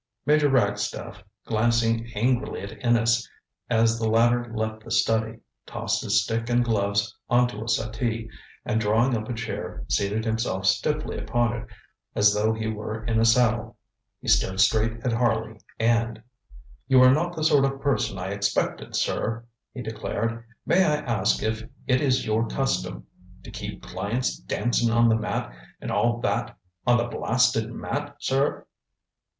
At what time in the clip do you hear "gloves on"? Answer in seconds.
6.65-7.47